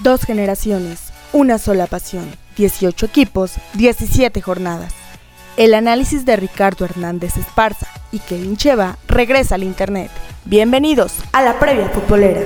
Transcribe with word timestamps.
Dos 0.00 0.22
generaciones, 0.22 1.12
una 1.32 1.56
sola 1.58 1.86
pasión, 1.86 2.28
18 2.56 3.06
equipos, 3.06 3.52
17 3.74 4.42
jornadas. 4.42 4.92
El 5.56 5.72
análisis 5.72 6.24
de 6.24 6.34
Ricardo 6.34 6.84
Hernández 6.84 7.36
Esparza 7.36 7.86
y 8.10 8.18
Kevin 8.18 8.56
Cheva 8.56 8.98
regresa 9.06 9.54
al 9.54 9.62
Internet. 9.62 10.10
Bienvenidos 10.46 11.14
a 11.32 11.42
la 11.42 11.60
previa 11.60 11.88
futbolera. 11.90 12.42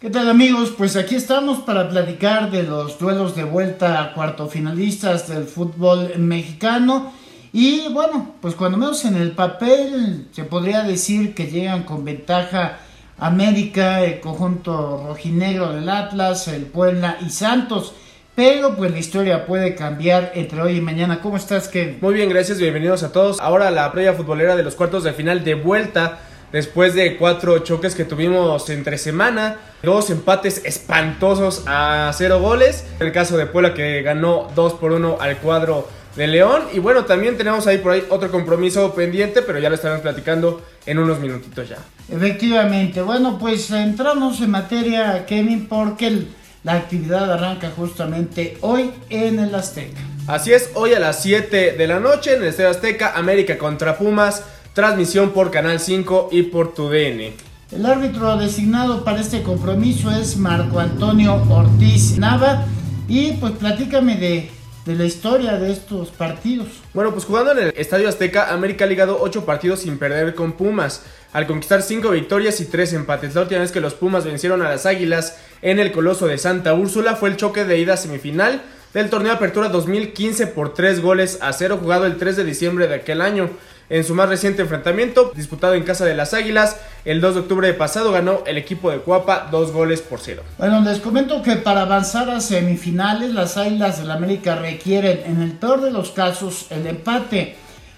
¿Qué 0.00 0.08
tal 0.08 0.30
amigos? 0.30 0.72
Pues 0.76 0.96
aquí 0.96 1.16
estamos 1.16 1.58
para 1.64 1.90
platicar 1.90 2.50
de 2.50 2.62
los 2.62 2.98
duelos 2.98 3.36
de 3.36 3.44
vuelta 3.44 4.02
a 4.02 4.14
cuartofinalistas 4.14 5.28
del 5.28 5.44
fútbol 5.44 6.18
mexicano. 6.18 7.12
Y 7.56 7.86
bueno, 7.92 8.34
pues 8.40 8.56
cuando 8.56 8.76
menos 8.76 9.04
en 9.04 9.14
el 9.14 9.30
papel 9.30 10.26
se 10.32 10.42
podría 10.42 10.82
decir 10.82 11.36
que 11.36 11.46
llegan 11.46 11.84
con 11.84 12.04
ventaja 12.04 12.78
América, 13.16 14.02
el 14.02 14.18
conjunto 14.18 15.04
rojinegro 15.06 15.72
del 15.72 15.88
Atlas, 15.88 16.48
el 16.48 16.62
Puebla 16.62 17.16
y 17.24 17.30
Santos. 17.30 17.94
Pero 18.34 18.74
pues 18.74 18.90
la 18.90 18.98
historia 18.98 19.46
puede 19.46 19.76
cambiar 19.76 20.32
entre 20.34 20.62
hoy 20.62 20.78
y 20.78 20.80
mañana. 20.80 21.20
¿Cómo 21.20 21.36
estás, 21.36 21.68
Kevin? 21.68 21.98
Muy 22.00 22.14
bien, 22.14 22.28
gracias, 22.28 22.58
bienvenidos 22.58 23.04
a 23.04 23.12
todos. 23.12 23.38
Ahora 23.38 23.70
la 23.70 23.92
previa 23.92 24.14
futbolera 24.14 24.56
de 24.56 24.64
los 24.64 24.74
cuartos 24.74 25.04
de 25.04 25.12
final 25.12 25.44
de 25.44 25.54
vuelta. 25.54 26.18
Después 26.50 26.94
de 26.94 27.16
cuatro 27.16 27.60
choques 27.60 27.94
que 27.94 28.04
tuvimos 28.04 28.68
entre 28.68 28.98
semana, 28.98 29.58
dos 29.84 30.10
empates 30.10 30.60
espantosos 30.64 31.62
a 31.68 32.10
cero 32.14 32.40
goles. 32.40 32.84
El 32.98 33.12
caso 33.12 33.36
de 33.36 33.46
Puebla 33.46 33.74
que 33.74 34.02
ganó 34.02 34.48
2 34.56 34.74
por 34.74 34.90
1 34.90 35.18
al 35.20 35.36
cuadro 35.38 35.88
de 36.16 36.26
León. 36.26 36.62
Y 36.72 36.78
bueno, 36.78 37.04
también 37.04 37.36
tenemos 37.36 37.66
ahí 37.66 37.78
por 37.78 37.92
ahí 37.92 38.04
otro 38.08 38.30
compromiso 38.30 38.94
pendiente, 38.94 39.42
pero 39.42 39.58
ya 39.58 39.68
lo 39.68 39.74
estaremos 39.74 40.02
platicando 40.02 40.62
en 40.86 40.98
unos 40.98 41.20
minutitos 41.20 41.68
ya. 41.68 41.78
Efectivamente, 42.10 43.02
bueno, 43.02 43.38
pues 43.38 43.70
entramos 43.70 44.40
en 44.40 44.50
materia, 44.50 45.24
Kevin, 45.26 45.66
porque 45.66 46.26
la 46.62 46.74
actividad 46.74 47.32
arranca 47.32 47.70
justamente 47.74 48.58
hoy 48.60 48.90
en 49.10 49.38
el 49.38 49.54
Azteca. 49.54 50.00
Así 50.26 50.52
es, 50.52 50.70
hoy 50.74 50.94
a 50.94 50.98
las 50.98 51.22
7 51.22 51.72
de 51.72 51.86
la 51.86 52.00
noche 52.00 52.34
en 52.34 52.42
el 52.42 52.48
Estadio 52.48 52.70
Azteca, 52.70 53.12
América 53.14 53.58
contra 53.58 53.98
Pumas, 53.98 54.42
transmisión 54.72 55.30
por 55.30 55.50
Canal 55.50 55.80
5 55.80 56.30
y 56.32 56.44
por 56.44 56.74
TUDN. 56.74 57.34
El 57.72 57.86
árbitro 57.86 58.36
designado 58.36 59.04
para 59.04 59.20
este 59.20 59.42
compromiso 59.42 60.10
es 60.10 60.36
Marco 60.36 60.78
Antonio 60.78 61.42
Ortiz 61.50 62.18
Nava. 62.18 62.64
Y 63.08 63.32
pues 63.32 63.52
platícame 63.52 64.16
de 64.16 64.50
de 64.84 64.94
la 64.94 65.04
historia 65.04 65.56
de 65.56 65.72
estos 65.72 66.10
partidos. 66.10 66.68
Bueno, 66.92 67.12
pues 67.12 67.24
jugando 67.24 67.52
en 67.52 67.58
el 67.58 67.74
Estadio 67.76 68.08
Azteca, 68.08 68.52
América 68.52 68.84
ha 68.84 68.88
ligado 68.88 69.18
8 69.20 69.46
partidos 69.46 69.80
sin 69.80 69.98
perder 69.98 70.34
con 70.34 70.52
Pumas, 70.52 71.02
al 71.32 71.46
conquistar 71.46 71.82
5 71.82 72.10
victorias 72.10 72.60
y 72.60 72.66
3 72.66 72.92
empates. 72.92 73.34
La 73.34 73.42
última 73.42 73.60
vez 73.60 73.72
que 73.72 73.80
los 73.80 73.94
Pumas 73.94 74.24
vencieron 74.26 74.60
a 74.62 74.68
las 74.68 74.84
Águilas 74.84 75.38
en 75.62 75.78
el 75.78 75.90
Coloso 75.90 76.26
de 76.26 76.36
Santa 76.36 76.74
Úrsula 76.74 77.16
fue 77.16 77.30
el 77.30 77.36
choque 77.36 77.64
de 77.64 77.78
ida 77.78 77.96
semifinal 77.96 78.62
del 78.92 79.10
torneo 79.10 79.30
de 79.30 79.36
Apertura 79.36 79.68
2015 79.70 80.48
por 80.48 80.74
3 80.74 81.00
goles 81.00 81.38
a 81.40 81.52
0 81.52 81.78
jugado 81.80 82.06
el 82.06 82.16
3 82.16 82.36
de 82.36 82.44
diciembre 82.44 82.86
de 82.86 82.94
aquel 82.94 83.22
año. 83.22 83.50
En 83.90 84.02
su 84.02 84.14
más 84.14 84.30
reciente 84.30 84.62
enfrentamiento, 84.62 85.32
disputado 85.36 85.74
en 85.74 85.82
casa 85.82 86.06
de 86.06 86.14
las 86.14 86.32
Águilas, 86.32 86.78
el 87.04 87.20
2 87.20 87.34
de 87.34 87.40
octubre 87.40 87.66
de 87.66 87.74
pasado 87.74 88.12
ganó 88.12 88.40
el 88.46 88.56
equipo 88.56 88.90
de 88.90 88.98
Cuapa 88.98 89.48
dos 89.50 89.72
goles 89.72 90.00
por 90.00 90.20
cero. 90.20 90.42
Bueno, 90.56 90.80
les 90.80 91.00
comento 91.00 91.42
que 91.42 91.56
para 91.56 91.82
avanzar 91.82 92.30
a 92.30 92.40
semifinales, 92.40 93.34
las 93.34 93.58
Águilas 93.58 93.98
del 93.98 94.10
América 94.10 94.56
requieren, 94.56 95.20
en 95.26 95.42
el 95.42 95.52
peor 95.52 95.82
de 95.82 95.90
los 95.90 96.12
casos, 96.12 96.66
el 96.70 96.86
empate, 96.86 97.56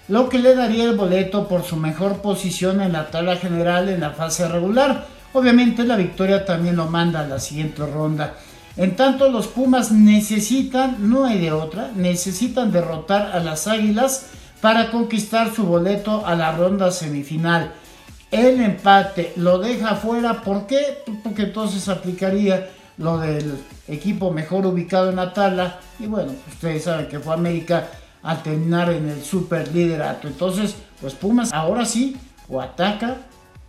lo 0.09 0.27
que 0.27 0.39
le 0.39 0.55
daría 0.55 0.83
el 0.83 0.97
boleto 0.97 1.47
por 1.47 1.63
su 1.63 1.77
mejor 1.77 2.21
posición 2.21 2.81
en 2.81 2.91
la 2.91 3.09
tabla 3.09 3.37
general 3.37 3.87
en 3.87 4.01
la 4.01 4.11
fase 4.11 4.47
regular. 4.47 5.05
Obviamente 5.31 5.83
la 5.83 5.95
victoria 5.95 6.45
también 6.45 6.75
lo 6.75 6.87
manda 6.87 7.21
a 7.21 7.27
la 7.27 7.39
siguiente 7.39 7.85
ronda. 7.85 8.35
En 8.75 8.95
tanto, 8.95 9.29
los 9.29 9.47
Pumas 9.47 9.91
necesitan, 9.91 11.09
no 11.09 11.25
hay 11.25 11.39
de 11.39 11.51
otra, 11.51 11.91
necesitan 11.95 12.71
derrotar 12.71 13.31
a 13.33 13.39
las 13.39 13.67
Águilas 13.67 14.27
para 14.61 14.91
conquistar 14.91 15.53
su 15.53 15.63
boleto 15.65 16.25
a 16.25 16.35
la 16.35 16.51
ronda 16.51 16.91
semifinal. 16.91 17.73
El 18.31 18.59
empate 18.61 19.33
lo 19.37 19.59
deja 19.59 19.95
fuera, 19.95 20.41
¿por 20.41 20.67
qué? 20.67 21.03
Porque 21.23 21.43
entonces 21.43 21.87
aplicaría 21.87 22.69
lo 22.97 23.19
del 23.19 23.57
equipo 23.87 24.31
mejor 24.31 24.65
ubicado 24.65 25.09
en 25.09 25.17
la 25.17 25.33
tabla. 25.33 25.79
Y 25.99 26.07
bueno, 26.07 26.33
ustedes 26.47 26.83
saben 26.83 27.07
que 27.07 27.19
fue 27.19 27.33
América 27.33 27.87
al 28.23 28.43
terminar 28.43 28.91
en 28.91 29.07
el 29.09 29.23
super 29.23 29.73
liderato. 29.73 30.27
Entonces, 30.27 30.75
pues 30.99 31.13
Pumas 31.13 31.53
ahora 31.53 31.85
sí, 31.85 32.17
o 32.49 32.59
ataca 32.59 33.17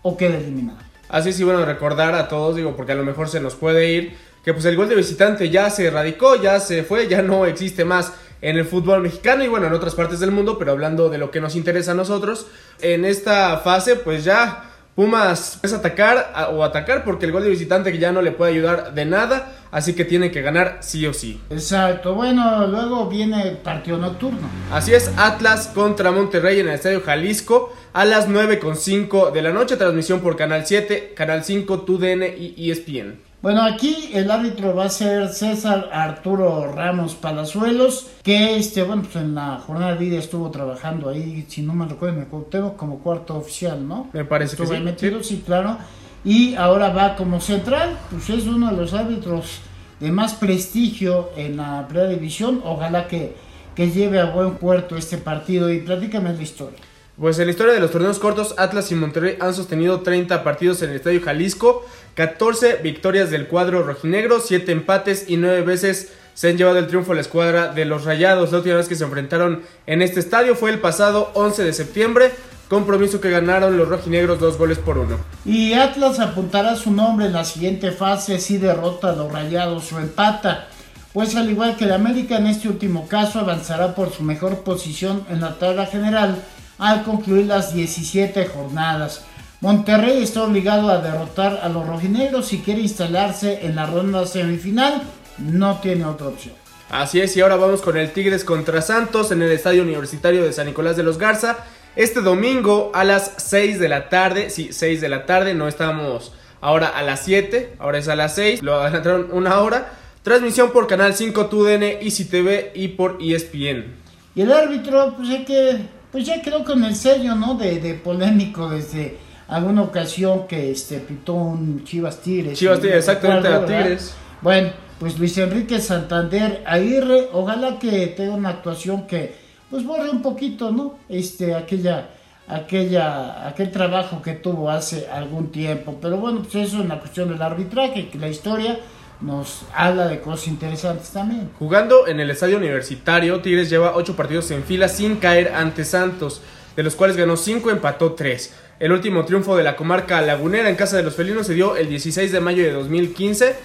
o 0.02 0.16
queda 0.16 0.38
eliminado. 0.38 0.78
Así 1.08 1.32
sí, 1.32 1.44
bueno, 1.44 1.64
recordar 1.64 2.14
a 2.14 2.28
todos, 2.28 2.56
digo, 2.56 2.76
porque 2.76 2.92
a 2.92 2.94
lo 2.94 3.04
mejor 3.04 3.28
se 3.28 3.40
nos 3.40 3.54
puede 3.54 3.92
ir, 3.92 4.16
que 4.48 4.54
pues 4.54 4.64
el 4.64 4.76
gol 4.76 4.88
de 4.88 4.94
visitante 4.94 5.50
ya 5.50 5.68
se 5.68 5.88
erradicó, 5.88 6.34
ya 6.36 6.58
se 6.58 6.82
fue, 6.82 7.06
ya 7.06 7.20
no 7.20 7.44
existe 7.44 7.84
más 7.84 8.14
en 8.40 8.56
el 8.56 8.64
fútbol 8.64 9.02
mexicano 9.02 9.44
y 9.44 9.48
bueno, 9.48 9.66
en 9.66 9.74
otras 9.74 9.94
partes 9.94 10.20
del 10.20 10.30
mundo, 10.30 10.58
pero 10.58 10.72
hablando 10.72 11.10
de 11.10 11.18
lo 11.18 11.30
que 11.30 11.38
nos 11.38 11.54
interesa 11.54 11.90
a 11.90 11.94
nosotros, 11.94 12.46
en 12.80 13.04
esta 13.04 13.58
fase 13.58 13.96
pues 13.96 14.24
ya 14.24 14.64
Pumas 14.94 15.60
es 15.62 15.74
atacar 15.74 16.48
o 16.54 16.64
atacar 16.64 17.04
porque 17.04 17.26
el 17.26 17.32
gol 17.32 17.42
de 17.42 17.50
visitante 17.50 17.92
que 17.92 17.98
ya 17.98 18.10
no 18.10 18.22
le 18.22 18.32
puede 18.32 18.52
ayudar 18.52 18.94
de 18.94 19.04
nada, 19.04 19.52
así 19.70 19.94
que 19.94 20.06
tiene 20.06 20.30
que 20.30 20.40
ganar 20.40 20.78
sí 20.80 21.04
o 21.04 21.12
sí. 21.12 21.42
Exacto, 21.50 22.14
bueno, 22.14 22.66
luego 22.68 23.06
viene 23.06 23.50
el 23.50 23.58
partido 23.58 23.98
nocturno. 23.98 24.48
Así 24.72 24.94
es, 24.94 25.12
Atlas 25.18 25.70
contra 25.74 26.10
Monterrey 26.10 26.60
en 26.60 26.68
el 26.68 26.76
Estadio 26.76 27.02
Jalisco 27.02 27.70
a 27.92 28.06
las 28.06 28.30
9.5 28.30 29.30
de 29.30 29.42
la 29.42 29.50
noche, 29.50 29.76
transmisión 29.76 30.20
por 30.20 30.36
Canal 30.36 30.64
7, 30.64 31.12
Canal 31.14 31.44
5, 31.44 31.80
TUDN 31.82 32.22
y 32.34 32.70
ESPN. 32.70 33.27
Bueno, 33.48 33.62
aquí 33.62 34.10
el 34.12 34.30
árbitro 34.30 34.76
va 34.76 34.84
a 34.84 34.90
ser 34.90 35.30
César 35.30 35.88
Arturo 35.90 36.70
Ramos 36.70 37.14
Palazuelos, 37.14 38.06
que 38.22 38.58
este, 38.58 38.82
bueno, 38.82 39.04
pues 39.04 39.16
en 39.16 39.34
la 39.34 39.58
jornada 39.58 39.94
de 39.94 39.98
vida 40.04 40.18
estuvo 40.18 40.50
trabajando 40.50 41.08
ahí, 41.08 41.46
si 41.48 41.62
no 41.62 41.72
me 41.72 41.86
recuerdo, 41.86 42.18
me 42.18 42.74
como 42.76 42.98
cuarto 42.98 43.38
oficial, 43.38 43.88
¿no? 43.88 44.10
Me 44.12 44.26
parece 44.26 44.54
que 44.54 44.66
sí. 44.66 44.74
metido, 44.80 45.22
sí. 45.22 45.42
claro. 45.46 45.78
Y 46.26 46.56
ahora 46.56 46.90
va 46.90 47.16
como 47.16 47.40
central, 47.40 47.96
pues 48.10 48.28
es 48.28 48.44
uno 48.44 48.70
de 48.70 48.76
los 48.76 48.92
árbitros 48.92 49.60
de 49.98 50.12
más 50.12 50.34
prestigio 50.34 51.30
en 51.34 51.56
la 51.56 51.88
primera 51.88 52.10
división. 52.10 52.60
Ojalá 52.66 53.08
que, 53.08 53.34
que 53.74 53.90
lleve 53.90 54.20
a 54.20 54.26
buen 54.26 54.56
puerto 54.56 54.94
este 54.94 55.16
partido 55.16 55.72
y 55.72 55.80
platícame 55.80 56.34
la 56.34 56.42
historia. 56.42 56.80
Pues 57.18 57.36
en 57.40 57.46
la 57.46 57.50
historia 57.50 57.74
de 57.74 57.80
los 57.80 57.90
torneos 57.90 58.20
cortos, 58.20 58.54
Atlas 58.58 58.92
y 58.92 58.94
Monterrey 58.94 59.36
han 59.40 59.52
sostenido 59.52 60.02
30 60.02 60.44
partidos 60.44 60.82
en 60.82 60.90
el 60.90 60.96
Estadio 60.96 61.20
Jalisco, 61.20 61.84
14 62.14 62.76
victorias 62.76 63.28
del 63.30 63.48
cuadro 63.48 63.82
rojinegro, 63.82 64.38
7 64.38 64.70
empates 64.70 65.28
y 65.28 65.36
9 65.36 65.62
veces 65.62 66.12
se 66.34 66.48
han 66.48 66.56
llevado 66.56 66.78
el 66.78 66.86
triunfo 66.86 67.10
a 67.10 67.14
la 67.16 67.20
escuadra 67.20 67.72
de 67.72 67.86
los 67.86 68.04
Rayados. 68.04 68.52
La 68.52 68.58
última 68.58 68.76
vez 68.76 68.86
que 68.86 68.94
se 68.94 69.02
enfrentaron 69.02 69.62
en 69.88 70.00
este 70.00 70.20
estadio 70.20 70.54
fue 70.54 70.70
el 70.70 70.78
pasado 70.78 71.32
11 71.34 71.64
de 71.64 71.72
septiembre, 71.72 72.30
compromiso 72.68 73.20
que 73.20 73.30
ganaron 73.30 73.76
los 73.76 73.88
rojinegros 73.88 74.38
dos 74.38 74.56
goles 74.56 74.78
por 74.78 74.96
uno. 74.96 75.18
Y 75.44 75.72
Atlas 75.72 76.20
apuntará 76.20 76.76
su 76.76 76.92
nombre 76.92 77.26
en 77.26 77.32
la 77.32 77.44
siguiente 77.44 77.90
fase 77.90 78.38
si 78.38 78.58
derrota 78.58 79.10
a 79.10 79.16
los 79.16 79.32
Rayados 79.32 79.92
o 79.92 79.98
empata. 79.98 80.68
Pues 81.12 81.34
al 81.34 81.50
igual 81.50 81.76
que 81.76 81.86
el 81.86 81.92
América 81.94 82.36
en 82.36 82.46
este 82.46 82.68
último 82.68 83.08
caso 83.08 83.40
avanzará 83.40 83.96
por 83.96 84.12
su 84.12 84.22
mejor 84.22 84.58
posición 84.58 85.24
en 85.28 85.40
la 85.40 85.58
tabla 85.58 85.86
general 85.86 86.44
al 86.78 87.04
concluir 87.04 87.46
las 87.46 87.74
17 87.74 88.46
jornadas. 88.46 89.24
Monterrey 89.60 90.22
está 90.22 90.44
obligado 90.44 90.88
a 90.88 90.98
derrotar 90.98 91.60
a 91.62 91.68
los 91.68 91.86
rojinegros 91.86 92.46
si 92.46 92.60
quiere 92.60 92.80
instalarse 92.80 93.66
en 93.66 93.74
la 93.74 93.86
ronda 93.86 94.24
semifinal. 94.24 95.02
No 95.38 95.78
tiene 95.80 96.04
otra 96.04 96.28
opción. 96.28 96.54
Así 96.90 97.20
es, 97.20 97.36
y 97.36 97.40
ahora 97.40 97.56
vamos 97.56 97.82
con 97.82 97.96
el 97.96 98.12
Tigres 98.12 98.44
contra 98.44 98.80
Santos 98.80 99.30
en 99.30 99.42
el 99.42 99.50
Estadio 99.50 99.82
Universitario 99.82 100.44
de 100.44 100.52
San 100.52 100.66
Nicolás 100.66 100.96
de 100.96 101.02
los 101.02 101.18
Garza. 101.18 101.58
Este 101.96 102.20
domingo 102.20 102.92
a 102.94 103.04
las 103.04 103.32
6 103.36 103.78
de 103.80 103.88
la 103.88 104.08
tarde, 104.08 104.48
sí, 104.48 104.68
6 104.72 105.00
de 105.00 105.08
la 105.08 105.26
tarde, 105.26 105.54
no 105.54 105.68
estamos 105.68 106.32
ahora 106.60 106.88
a 106.88 107.02
las 107.02 107.24
7, 107.24 107.74
ahora 107.78 107.98
es 107.98 108.08
a 108.08 108.16
las 108.16 108.36
6, 108.36 108.62
lo 108.62 108.80
adelantaron 108.80 109.28
una 109.32 109.60
hora. 109.60 109.92
Transmisión 110.22 110.70
por 110.70 110.86
Canal 110.86 111.14
5, 111.14 111.46
TUDN, 111.46 111.82
Easy 111.82 112.26
TV 112.26 112.72
y 112.74 112.88
por 112.88 113.18
ESPN. 113.20 113.96
Y 114.34 114.42
el 114.42 114.52
árbitro, 114.52 115.14
pues 115.16 115.28
hay 115.30 115.44
que 115.44 115.78
pues 116.12 116.24
ya 116.26 116.40
quedó 116.42 116.64
con 116.64 116.84
el 116.84 116.94
sello, 116.94 117.34
¿no? 117.34 117.54
De, 117.54 117.80
de 117.80 117.94
polémico 117.94 118.68
desde 118.68 119.18
alguna 119.48 119.82
ocasión 119.82 120.46
que 120.46 120.70
este 120.70 120.98
pitó 120.98 121.34
un 121.34 121.84
Chivas 121.84 122.20
Tigres. 122.20 122.58
Chivas 122.58 122.80
Tigres, 122.80 122.98
exactamente, 122.98 123.48
a 123.48 123.64
Tigres. 123.64 124.14
Bueno, 124.42 124.70
pues 124.98 125.18
Luis 125.18 125.36
Enrique 125.38 125.80
Santander 125.80 126.62
Aguirre, 126.66 127.28
ojalá 127.32 127.78
que 127.78 128.08
tenga 128.08 128.34
una 128.34 128.50
actuación 128.50 129.06
que 129.06 129.34
pues 129.70 129.84
borre 129.84 130.10
un 130.10 130.22
poquito, 130.22 130.70
¿no? 130.70 130.98
Este, 131.08 131.54
aquella, 131.54 132.08
aquella, 132.46 133.46
aquel 133.46 133.70
trabajo 133.70 134.22
que 134.22 134.32
tuvo 134.32 134.70
hace 134.70 135.08
algún 135.08 135.50
tiempo. 135.50 135.98
Pero 136.00 136.16
bueno, 136.16 136.42
pues 136.42 136.54
eso 136.54 136.78
es 136.78 136.84
una 136.84 136.98
cuestión 136.98 137.28
del 137.28 137.42
arbitraje, 137.42 138.08
que 138.08 138.18
la 138.18 138.28
historia 138.28 138.78
nos 139.20 139.62
habla 139.74 140.06
de 140.08 140.20
cosas 140.20 140.48
interesantes 140.48 141.10
también. 141.10 141.50
Jugando 141.58 142.06
en 142.06 142.20
el 142.20 142.30
estadio 142.30 142.56
universitario, 142.56 143.40
Tigres 143.40 143.70
lleva 143.70 143.94
8 143.94 144.16
partidos 144.16 144.50
en 144.50 144.62
fila 144.62 144.88
sin 144.88 145.16
caer 145.16 145.54
ante 145.54 145.84
Santos, 145.84 146.40
de 146.76 146.82
los 146.82 146.94
cuales 146.94 147.16
ganó 147.16 147.36
5, 147.36 147.70
empató 147.70 148.12
3. 148.12 148.54
El 148.80 148.92
último 148.92 149.24
triunfo 149.24 149.56
de 149.56 149.64
la 149.64 149.74
comarca 149.74 150.20
lagunera 150.22 150.68
en 150.68 150.76
casa 150.76 150.96
de 150.96 151.02
los 151.02 151.14
felinos 151.14 151.48
se 151.48 151.54
dio 151.54 151.76
el 151.76 151.88
16 151.88 152.30
de 152.30 152.40
mayo 152.40 152.62
de 152.62 152.72
2015 152.72 153.56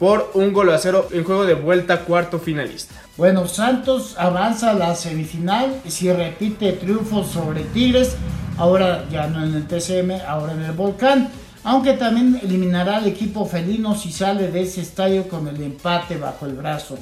por 0.00 0.30
un 0.34 0.52
gol 0.52 0.70
a 0.70 0.78
cero 0.78 1.08
en 1.12 1.24
juego 1.24 1.46
de 1.46 1.54
vuelta 1.54 2.00
cuarto 2.00 2.38
finalista. 2.38 2.94
Bueno, 3.16 3.48
Santos 3.48 4.14
avanza 4.18 4.72
a 4.72 4.74
la 4.74 4.94
semifinal 4.94 5.80
si 5.86 6.12
repite 6.12 6.72
triunfo 6.72 7.24
sobre 7.24 7.62
Tigres, 7.62 8.16
ahora 8.58 9.06
ya 9.10 9.26
no 9.28 9.42
en 9.42 9.54
el 9.54 9.66
TCM, 9.66 10.20
ahora 10.26 10.52
en 10.52 10.62
el 10.62 10.72
Volcán, 10.72 11.30
aunque 11.66 11.94
también 11.94 12.38
eliminará 12.44 12.98
al 12.98 13.08
equipo 13.08 13.44
felino 13.44 13.96
si 13.96 14.12
sale 14.12 14.52
de 14.52 14.62
ese 14.62 14.82
estadio 14.82 15.26
con 15.26 15.48
el 15.48 15.60
empate 15.60 16.16
bajo 16.16 16.46
el 16.46 16.52
brazo. 16.52 16.96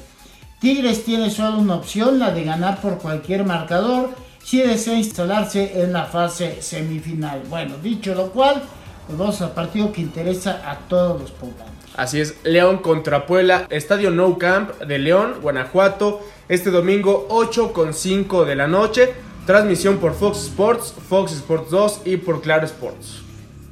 Tigres 0.59 1.05
tiene 1.05 1.29
solo 1.29 1.59
una 1.59 1.75
opción, 1.75 2.17
la 2.17 2.31
de 2.31 2.43
ganar 2.43 2.81
por 2.81 2.97
cualquier 2.97 3.45
marcador, 3.45 4.09
si 4.43 4.63
desea 4.63 4.95
instalarse 4.95 5.83
en 5.83 5.93
la 5.93 6.05
fase 6.05 6.63
semifinal. 6.63 7.43
Bueno, 7.47 7.75
dicho 7.77 8.15
lo 8.15 8.31
cual, 8.31 8.63
pues 9.05 9.15
vamos 9.15 9.39
al 9.43 9.51
partido 9.51 9.93
que 9.93 10.01
interesa 10.01 10.63
a 10.67 10.79
todos 10.89 11.21
los 11.21 11.29
poblanos. 11.29 11.75
Así 11.95 12.19
es, 12.19 12.33
León 12.43 12.79
contra 12.79 13.27
Puebla, 13.27 13.67
Estadio 13.69 14.09
No 14.09 14.39
Camp 14.39 14.71
de 14.79 14.97
León, 14.97 15.35
Guanajuato, 15.43 16.21
este 16.49 16.71
domingo 16.71 17.27
8 17.29 17.71
con 17.71 17.93
5 17.93 18.45
de 18.45 18.55
la 18.55 18.65
noche. 18.67 19.13
Transmisión 19.45 19.99
por 19.99 20.15
Fox 20.15 20.39
Sports, 20.45 20.95
Fox 21.07 21.33
Sports 21.33 21.69
2 21.69 22.01
y 22.05 22.17
por 22.17 22.41
Claro 22.41 22.65
Sports. 22.65 23.24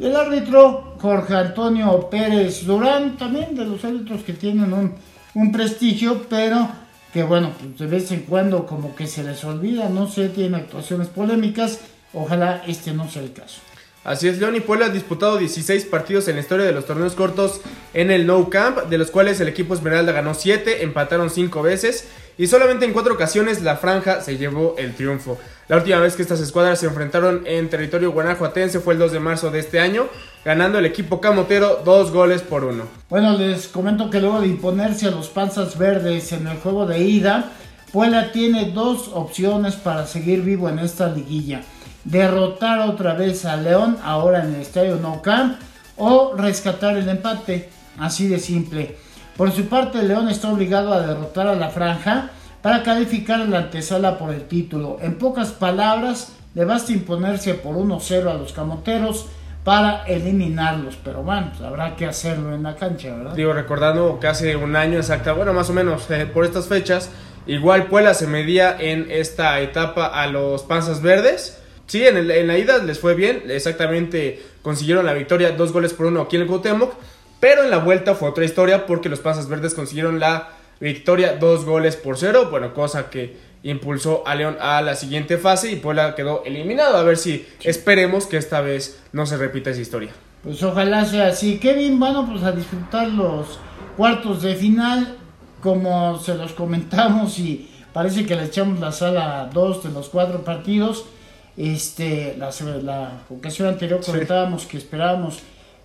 El 0.04 0.18
árbitro 0.18 0.96
Jorge 1.00 1.34
Antonio 1.34 2.10
Pérez 2.10 2.66
Durán, 2.66 3.16
también 3.16 3.56
de 3.56 3.64
los 3.64 3.86
árbitros 3.86 4.22
que 4.24 4.34
tienen 4.34 4.74
un, 4.74 5.52
prestigio, 5.54 6.26
pero 6.30 6.68
que 7.14 7.24
bueno, 7.24 7.52
pues 7.58 7.78
de 7.78 7.88
vez 7.88 8.12
en 8.12 8.24
cuando 8.24 8.66
como 8.66 8.94
que 8.98 9.08
se 9.08 9.24
les 9.24 9.42
olvida, 9.46 9.88
no 9.88 10.10
sé, 10.10 10.28
tienen 10.28 10.56
actuaciones 10.56 11.08
polémicas, 11.08 11.80
ojalá 12.14 12.64
este 12.68 12.92
no 12.92 13.10
sea 13.10 13.22
el 13.22 13.32
caso. 13.32 13.62
Así 14.04 14.28
es, 14.28 14.38
León 14.38 14.58
y 14.58 14.60
Puebla 14.60 14.88
han 14.88 14.94
disputado 14.94 15.38
16 15.38 15.86
partidos 15.86 16.28
en 16.28 16.36
la 16.36 16.42
historia 16.42 16.66
de 16.66 16.74
los 16.74 16.86
torneos 16.86 17.14
cortos 17.14 17.62
en 17.94 18.12
el 18.12 18.28
No 18.28 18.50
Camp, 18.50 18.90
de 18.90 18.98
los 18.98 19.10
cuales 19.10 19.40
el 19.40 19.48
equipo 19.48 19.74
Esmeralda 19.74 20.12
ganó 20.12 20.34
7, 20.34 20.84
empataron 20.84 21.30
5 21.30 21.62
veces 21.62 22.10
y 22.38 22.48
solamente 22.48 22.84
en 22.84 22.92
4 22.92 23.14
ocasiones 23.14 23.62
la 23.62 23.78
franja 23.78 24.20
se 24.20 24.38
llevó 24.38 24.76
el 24.78 24.94
triunfo. 24.94 25.38
La 25.70 25.78
última 25.78 26.00
vez 26.00 26.18
que 26.18 26.22
estas 26.22 26.42
escuadras 26.42 26.80
se 26.80 26.88
enfrentaron 26.88 27.44
en 27.46 27.70
territorio 27.70 28.12
guanajuatense 28.12 28.82
fue 28.82 28.96
el 28.96 29.00
2 29.00 29.14
de 29.14 29.20
marzo 29.22 29.52
de 29.52 29.60
este 29.60 29.80
año, 29.80 30.10
ganando 30.44 30.80
el 30.80 30.86
equipo 30.86 31.22
camotero 31.22 31.82
2 31.86 32.12
goles 32.12 32.42
por 32.42 32.66
1. 32.66 32.84
Bueno, 33.10 33.38
les 33.38 33.70
comento 33.70 34.10
que 34.10 34.20
luego 34.20 34.42
de 34.42 34.48
imponerse 34.48 35.08
a 35.08 35.12
los 35.12 35.30
panzas 35.30 35.78
verdes 35.78 36.34
en 36.34 36.46
el 36.48 36.58
juego 36.58 36.86
de 36.86 37.00
ida, 37.00 37.54
Puebla 37.94 38.34
tiene 38.34 38.72
dos 38.72 39.12
opciones 39.14 39.76
para 39.76 40.08
seguir 40.08 40.42
vivo 40.42 40.68
en 40.68 40.80
esta 40.80 41.08
liguilla 41.08 41.62
derrotar 42.04 42.80
otra 42.82 43.14
vez 43.14 43.46
a 43.46 43.58
León, 43.58 43.98
ahora 44.04 44.44
en 44.44 44.56
el 44.56 44.62
estadio 44.62 44.98
No 44.98 45.22
Camp, 45.22 45.60
o 45.98 46.34
rescatar 46.36 46.98
el 46.98 47.08
empate, 47.08 47.70
así 48.00 48.28
de 48.28 48.40
simple. 48.40 48.98
Por 49.38 49.52
su 49.52 49.66
parte, 49.66 50.04
León 50.04 50.30
está 50.30 50.52
obligado 50.52 50.94
a 50.94 51.06
derrotar 51.06 51.48
a 51.48 51.56
la 51.56 51.70
franja 51.70 52.30
para 52.62 52.84
calificar 52.84 53.40
la 53.40 53.60
antesala 53.60 54.18
por 54.18 54.34
el 54.34 54.44
título. 54.44 54.98
En 55.02 55.18
pocas 55.18 55.52
palabras, 55.52 56.34
le 56.56 56.66
basta 56.66 56.92
imponerse 56.92 57.56
por 57.56 57.76
1-0 57.76 58.30
a 58.30 58.36
los 58.36 58.54
camoteros 58.54 59.28
para 59.64 60.04
eliminarlos, 60.04 60.98
pero 61.04 61.24
bueno, 61.24 61.52
pues 61.52 61.62
habrá 61.62 61.96
que 61.96 62.06
hacerlo 62.06 62.54
en 62.54 62.64
la 62.64 62.76
cancha, 62.76 63.16
¿verdad? 63.16 63.34
Digo, 63.34 63.54
recordando 63.54 64.20
que 64.20 64.28
hace 64.28 64.56
un 64.58 64.76
año 64.76 64.98
exacto, 64.98 65.34
bueno, 65.36 65.54
más 65.54 65.70
o 65.70 65.74
menos 65.74 66.10
eh, 66.12 66.26
por 66.26 66.44
estas 66.44 66.68
fechas, 66.68 67.10
igual 67.48 67.88
Puebla 67.88 68.14
se 68.14 68.28
medía 68.28 68.76
en 68.78 69.10
esta 69.10 69.60
etapa 69.62 70.08
a 70.08 70.28
los 70.28 70.64
Panzas 70.64 71.02
Verdes 71.02 71.63
Sí, 71.88 72.06
en, 72.06 72.48
la 72.48 72.58
ida 72.58 72.78
les 72.80 73.00
fue 73.00 73.14
bien, 73.14 73.44
exactamente 73.50 74.42
consiguieron 74.62 75.06
la 75.06 75.14
victoria, 75.14 75.52
dos 75.52 75.72
goles 75.72 75.94
por 75.94 76.06
uno 76.06 76.22
aquí 76.22 76.38
en 76.38 76.44
el 76.44 76.48
Cuauhtémoc, 76.48 76.94
pero 77.40 77.64
en 77.64 77.70
la 77.70 77.78
vuelta 77.78 78.16
fue 78.16 78.30
otra 78.30 78.46
historia 78.46 78.86
porque 78.86 79.10
los 79.10 79.20
Panzas 79.20 79.50
Verdes 79.50 79.74
consiguieron 79.74 80.20
la 80.20 80.50
victoria, 80.80 81.36
dos 81.36 81.66
goles 81.66 81.96
por 81.96 82.18
cero, 82.18 82.48
bueno, 82.50 82.74
cosa 82.74 83.10
que 83.10 83.36
impulsó 83.64 84.28
a 84.28 84.36
León 84.36 84.58
a 84.60 84.82
la 84.82 84.96
siguiente 84.96 85.38
fase 85.38 85.72
y 85.72 85.78
Puebla 85.78 86.16
quedó 86.16 86.44
eliminado. 86.46 86.98
A 86.98 87.04
ver 87.04 87.18
si 87.18 87.46
esperemos 87.64 88.28
que 88.28 88.38
esta 88.38 88.62
vez 88.62 89.02
no 89.12 89.26
se 89.26 89.38
repita 89.38 89.70
esa 89.72 89.82
historia. 89.82 90.12
Pues 90.44 90.62
ojalá 90.62 91.06
sea 91.06 91.28
así. 91.28 91.58
Kevin, 91.58 92.00
bueno, 92.00 92.28
pues 92.30 92.44
a 92.44 92.52
disfrutar 92.52 93.08
los 93.08 93.60
cuartos 93.96 94.42
de 94.42 94.56
final, 94.56 95.18
como 95.62 96.20
se 96.20 96.36
los 96.36 96.52
comentamos 96.52 97.40
y 97.40 97.70
parece 97.94 98.26
que 98.26 98.36
le 98.36 98.46
echamos 98.46 98.80
la 98.80 98.92
sala 98.92 99.42
a 99.42 99.46
dos 99.46 99.84
de 99.84 99.92
los 99.92 100.10
cuatro 100.10 100.44
partidos. 100.44 101.06
Este, 101.56 102.36
la, 102.38 102.50
la 102.82 103.22
ocasión 103.30 103.68
anterior 103.68 104.02
comentábamos 104.04 104.66
que 104.66 104.78
esperábamos 104.78 105.40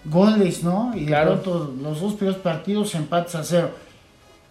goles, 0.05 0.63
¿no? 0.63 0.93
Y 0.97 1.05
de 1.05 1.17
pronto 1.17 1.75
los 1.81 2.01
dos 2.01 2.15
primeros 2.15 2.41
partidos 2.41 2.95
empates 2.95 3.35
a 3.35 3.45
cero. 3.45 3.71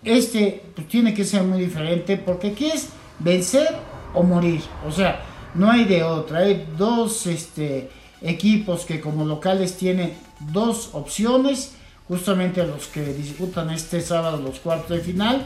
Este 0.03 0.63
pues, 0.75 0.87
tiene 0.87 1.13
que 1.13 1.25
ser 1.25 1.43
muy 1.43 1.59
diferente 1.59 2.17
porque 2.17 2.49
aquí 2.49 2.67
es 2.67 2.89
vencer 3.19 3.75
o 4.13 4.23
morir. 4.23 4.61
O 4.87 4.91
sea, 4.91 5.21
no 5.55 5.71
hay 5.71 5.85
de 5.85 6.03
otra. 6.03 6.39
Hay 6.39 6.67
dos 6.77 7.25
este, 7.27 7.89
equipos 8.21 8.85
que 8.85 9.01
como 9.01 9.25
locales 9.25 9.75
tienen 9.77 10.13
dos 10.51 10.91
opciones, 10.93 11.73
justamente 12.07 12.65
los 12.65 12.87
que 12.87 13.01
disputan 13.13 13.69
este 13.71 14.01
sábado 14.01 14.37
los 14.37 14.59
cuartos 14.59 14.89
de 14.89 14.99
final. 14.99 15.41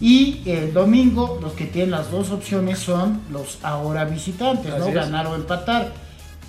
Y 0.00 0.42
el 0.44 0.74
domingo 0.74 1.38
los 1.40 1.52
que 1.52 1.64
tienen 1.64 1.90
las 1.90 2.10
dos 2.10 2.30
opciones 2.30 2.78
son 2.78 3.22
los 3.30 3.58
ahora 3.62 4.04
visitantes, 4.04 4.76
¿no? 4.78 4.92
Ganar 4.92 5.26
o 5.26 5.34
empatar. 5.34 5.92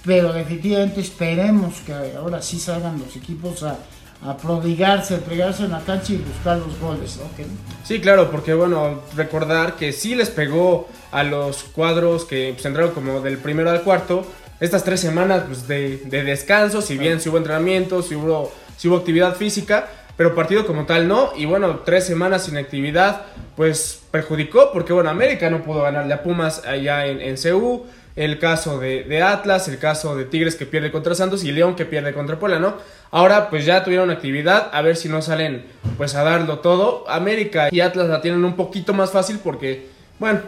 Pero 0.05 0.33
definitivamente 0.33 1.01
esperemos 1.01 1.75
que 1.85 1.93
ahora 1.93 2.41
sí 2.41 2.59
salgan 2.59 2.99
los 2.99 3.15
equipos 3.15 3.63
a, 3.63 3.77
prodigarse, 4.41 5.13
a 5.13 5.17
entregarse 5.17 5.65
en 5.65 5.71
la 5.71 5.81
cancha 5.81 6.13
y 6.13 6.17
buscar 6.17 6.57
los 6.57 6.77
goles. 6.79 7.19
Sí, 7.83 7.99
claro, 7.99 8.31
porque 8.31 8.53
bueno, 8.53 9.01
recordar 9.15 9.75
que 9.75 9.93
sí 9.93 10.15
les 10.15 10.29
pegó 10.29 10.87
a 11.11 11.23
los 11.23 11.63
cuadros 11.63 12.25
que 12.25 12.51
pues, 12.53 12.65
entraron 12.65 12.91
como 12.91 13.21
del 13.21 13.37
primero 13.37 13.69
al 13.69 13.81
cuarto, 13.83 14.25
estas 14.59 14.83
tres 14.83 14.99
semanas 14.99 15.43
pues, 15.45 15.67
de, 15.67 15.97
descanso, 16.09 16.81
si 16.81 16.97
bien 16.97 17.21
si 17.21 17.29
hubo 17.29 17.37
entrenamiento, 17.37 18.01
si 18.01 18.15
hubo, 18.15 18.51
si 18.75 18.87
hubo 18.87 18.97
actividad 18.97 19.35
física, 19.35 19.87
pero 20.17 20.35
partido 20.35 20.65
como 20.65 20.85
tal 20.85 21.07
no. 21.07 21.31
Y 21.37 21.45
bueno, 21.45 21.81
tres 21.85 22.05
semanas 22.05 22.45
sin 22.45 22.57
actividad, 22.57 23.21
pues 23.55 24.01
perjudicó, 24.11 24.71
porque 24.73 24.91
bueno, 24.91 25.09
América 25.09 25.49
no 25.49 25.63
pudo 25.63 25.83
ganarle 25.83 26.13
a 26.13 26.23
Pumas 26.23 26.65
allá 26.65 27.05
en, 27.05 27.21
en 27.21 27.35
CU. 27.37 27.85
El 28.15 28.39
caso 28.39 28.79
de, 28.79 29.21
Atlas, 29.21 29.67
el 29.67 29.77
caso 29.77 30.15
de 30.15 30.25
Tigres 30.25 30.55
que 30.55 30.65
pierde 30.65 30.91
contra 30.91 31.13
Santos 31.13 31.43
y 31.43 31.51
León 31.51 31.75
que 31.75 31.85
pierde 31.85 32.13
contra 32.13 32.39
Puebla, 32.39 32.57
¿no? 32.57 32.73
Ahora 33.11 33.51
pues 33.51 33.63
ya 33.63 33.83
tuvieron 33.83 34.09
actividad, 34.09 34.71
a 34.73 34.81
ver 34.81 34.95
si 34.95 35.07
no 35.07 35.21
salen 35.21 35.65
pues 35.97 36.15
a 36.15 36.23
darlo 36.23 36.57
todo. 36.57 37.07
América 37.07 37.69
y 37.71 37.79
Atlas 37.79 38.07
la 38.07 38.19
tienen 38.19 38.43
un 38.43 38.55
poquito 38.55 38.95
más 38.95 39.11
fácil 39.11 39.39
porque, 39.43 39.89
bueno, 40.17 40.39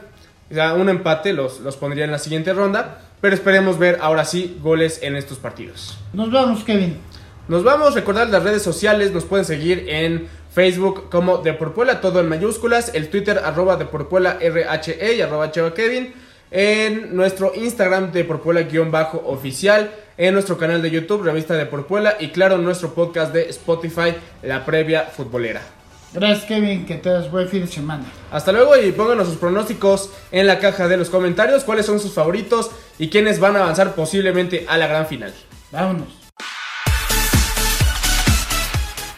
ya 0.49 0.73
un 0.73 0.89
empate 0.89 1.31
los, 1.31 1.59
los 1.59 1.77
pondría 1.77 2.05
en 2.05 2.11
la 2.11 2.17
siguiente 2.17 2.53
ronda. 2.53 3.01
Pero 3.21 3.35
esperemos 3.35 3.77
ver 3.77 3.99
ahora 4.01 4.25
sí 4.25 4.57
goles 4.61 4.99
en 5.03 5.15
estos 5.15 5.37
partidos. 5.37 5.97
Nos 6.13 6.31
vamos, 6.31 6.63
Kevin. 6.63 6.97
Nos 7.49 7.63
vamos, 7.63 7.93
a 7.93 7.95
recordar 7.95 8.29
las 8.29 8.43
redes 8.43 8.61
sociales, 8.61 9.11
nos 9.11 9.25
pueden 9.25 9.43
seguir 9.43 9.85
en 9.87 10.27
Facebook 10.53 11.09
como 11.09 11.39
Deporpuela, 11.39 11.99
todo 11.99 12.19
en 12.19 12.29
mayúsculas, 12.29 12.91
el 12.93 13.09
Twitter 13.09 13.41
arroba 13.43 13.75
Deporpuela 13.75 14.37
RHE 14.39 15.15
y 15.15 15.21
arroba 15.21 15.49
Cheva 15.49 15.73
Kevin, 15.73 16.13
en 16.51 17.15
nuestro 17.15 17.51
Instagram 17.55 18.11
Deporpuela-oficial, 18.11 19.89
en 20.15 20.35
nuestro 20.35 20.59
canal 20.59 20.83
de 20.83 20.91
YouTube, 20.91 21.23
Revista 21.23 21.55
Deporpuela 21.55 22.17
y 22.19 22.27
claro, 22.27 22.59
nuestro 22.59 22.93
podcast 22.93 23.33
de 23.33 23.49
Spotify, 23.49 24.13
La 24.43 24.63
Previa 24.63 25.05
Futbolera. 25.05 25.63
Gracias 26.13 26.45
Kevin, 26.45 26.85
que 26.85 26.97
tengas 26.97 27.31
buen 27.31 27.49
fin 27.49 27.61
de 27.61 27.67
semana. 27.67 28.05
Hasta 28.31 28.51
luego 28.51 28.77
y 28.77 28.91
pónganos 28.91 29.27
sus 29.27 29.37
pronósticos 29.37 30.11
en 30.31 30.45
la 30.45 30.59
caja 30.59 30.87
de 30.87 30.97
los 30.97 31.09
comentarios, 31.09 31.63
cuáles 31.63 31.87
son 31.87 31.99
sus 31.99 32.13
favoritos 32.13 32.69
y 32.99 33.09
quiénes 33.09 33.39
van 33.39 33.55
a 33.55 33.61
avanzar 33.63 33.95
posiblemente 33.95 34.67
a 34.69 34.77
la 34.77 34.85
gran 34.85 35.07
final. 35.07 35.33
Vámonos. 35.71 36.18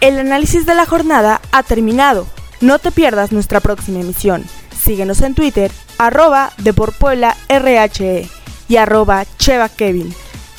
El 0.01 0.17
análisis 0.17 0.65
de 0.65 0.73
la 0.73 0.87
jornada 0.87 1.41
ha 1.51 1.61
terminado. 1.61 2.25
No 2.59 2.79
te 2.79 2.91
pierdas 2.91 3.31
nuestra 3.31 3.59
próxima 3.59 3.99
emisión. 3.99 4.43
Síguenos 4.75 5.21
en 5.21 5.35
Twitter, 5.35 5.71
arroba 5.99 6.53
de 6.57 6.73
por 6.73 6.91
Puebla 6.91 7.37
RHE 7.47 8.27
y 8.67 8.77
arroba 8.77 9.25
Cheva 9.37 9.69
Kevin. 9.69 10.11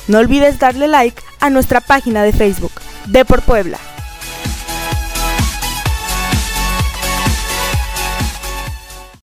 No 0.07 0.19
olvides 0.19 0.59
darle 0.59 0.87
like 0.87 1.21
a 1.41 1.49
nuestra 1.49 1.81
página 1.81 2.23
de 2.23 2.31
Facebook, 2.31 2.71
de 3.07 3.25
por 3.25 3.41
Puebla. 3.41 3.79